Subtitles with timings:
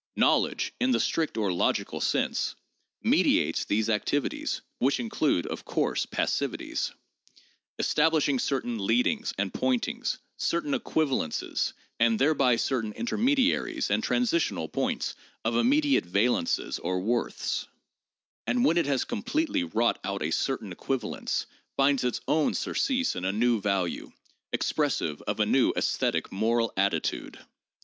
[0.15, 2.55] Knowledge, in the strict or logical sense,
[3.03, 6.91] mediates these activities (which include, of course, passivities),
[7.77, 15.13] establishing certain 'leadings' and 'pointings,' certain equivalences, and thereby certain intermediaries and transi tional points
[15.45, 17.67] of immediate valences or worths;
[18.47, 21.45] and, when it has com pletely wrought out a certain equivalence,
[21.77, 24.11] finds its own surcease in a new value,
[24.51, 27.37] expressive of a new esthetic moral attitude.